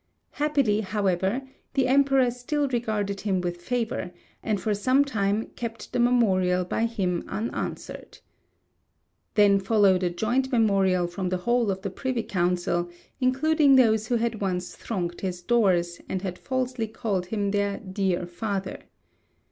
[0.31, 1.43] Happily, however,
[1.75, 6.87] the Emperor still regarded him with favour, and for some time kept the memorial by
[6.87, 8.17] him unanswered.
[9.35, 14.15] Then followed a joint memorial from the whole of the Privy Council, including those who
[14.15, 18.79] had once thronged his doors, and had falsely called him their dear father.